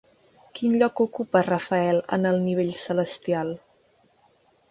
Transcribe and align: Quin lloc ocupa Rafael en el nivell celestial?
Quin 0.59 0.71
lloc 0.83 1.01
ocupa 1.05 1.43
Rafael 1.49 2.01
en 2.17 2.25
el 2.29 2.41
nivell 2.47 2.73
celestial? 2.79 3.55